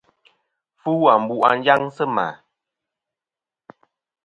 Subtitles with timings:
[0.79, 2.27] Fu ambu' à njaŋ sɨ mà.